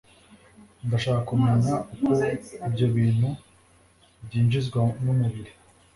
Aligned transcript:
ndashaka 0.85 1.21
kumenya 1.29 1.73
uko 1.93 2.11
ibyo 2.67 2.85
bintu 2.95 3.29
byinjizwa 4.25 4.79
numubiri 5.03 5.51